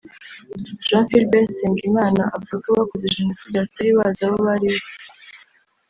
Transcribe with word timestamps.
Jean 0.87 1.03
Philbert 1.09 1.47
Nsengimana 1.51 2.23
avuga 2.35 2.55
ko 2.63 2.67
abakoze 2.71 3.13
Jenoside 3.15 3.55
batari 3.61 3.91
bazi 3.97 4.21
abo 4.27 4.37
bari 4.47 4.67
bo 4.73 4.81